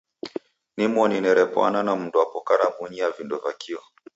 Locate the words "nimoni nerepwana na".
0.77-1.93